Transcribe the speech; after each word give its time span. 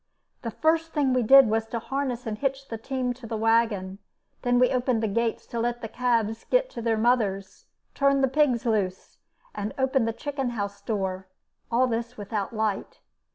The 0.41 0.49
first 0.49 0.93
thing 0.93 1.13
we 1.13 1.21
did 1.21 1.47
was 1.47 1.67
to 1.67 1.77
harness 1.77 2.25
and 2.25 2.35
hitch 2.39 2.69
the 2.69 2.77
team 2.79 3.13
to 3.13 3.27
the 3.27 3.37
wagon. 3.37 3.99
Then 4.41 4.57
we 4.57 4.71
opened 4.71 5.03
the 5.03 5.07
gates 5.07 5.45
to 5.49 5.59
let 5.59 5.81
the 5.83 5.87
calves 5.87 6.43
get 6.49 6.71
to 6.71 6.81
their 6.81 6.97
mothers, 6.97 7.67
turned 7.93 8.23
the 8.23 8.27
pigs 8.27 8.65
loose, 8.65 9.19
and 9.53 9.75
opened 9.77 10.07
the 10.07 10.11
chicken 10.13 10.49
house 10.57 10.81
door 10.81 11.27
all 11.69 11.85
this 11.85 12.17
without 12.17 12.51
light. 12.51 12.99